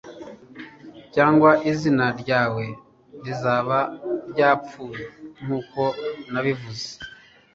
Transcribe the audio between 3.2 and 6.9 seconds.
rizaba ryapfuye nkuko nabivuze